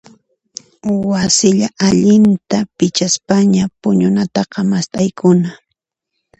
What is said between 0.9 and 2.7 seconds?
Wasilla allinta